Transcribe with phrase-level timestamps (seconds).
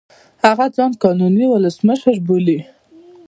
[0.45, 2.59] هغه ځان قانوني اولسمشر بولي.